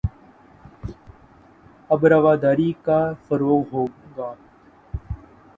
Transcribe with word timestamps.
اب 1.89 2.01
رواداری 2.05 2.71
کا 2.85 2.99
فروغ 3.25 3.63
ہو 3.73 3.85
گا 4.17 4.33